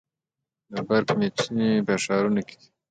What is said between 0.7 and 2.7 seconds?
د برق میچنې په ښارونو کې دي.